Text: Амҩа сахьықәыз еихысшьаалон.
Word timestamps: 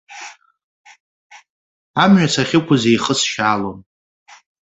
Амҩа 2.03 2.27
сахьықәыз 2.33 2.81
еихысшьаалон. 2.89 3.79